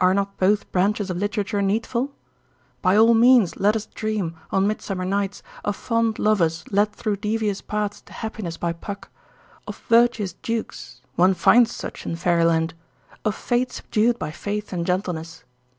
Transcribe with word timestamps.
Are 0.00 0.14
not 0.14 0.38
both 0.38 0.72
branches 0.72 1.10
of 1.10 1.18
literature 1.18 1.60
needful? 1.60 2.12
By 2.80 2.96
all 2.96 3.12
means 3.12 3.56
let 3.58 3.76
us 3.76 3.84
dream, 3.84 4.34
on 4.50 4.66
midsummer 4.66 5.04
nights, 5.04 5.42
of 5.66 5.76
fond 5.76 6.18
lovers 6.18 6.64
led 6.70 6.94
through 6.94 7.16
devious 7.16 7.60
paths 7.60 8.00
to 8.06 8.14
happiness 8.14 8.56
by 8.56 8.72
Puck; 8.72 9.10
of 9.66 9.76
virtuous 9.90 10.32
dukes—one 10.32 11.34
finds 11.34 11.74
such 11.74 12.06
in 12.06 12.16
fairyland; 12.16 12.72
of 13.22 13.34
fate 13.34 13.70
subdued 13.70 14.18
by 14.18 14.30
faith 14.30 14.72
and 14.72 14.86
gentleness. 14.86 15.44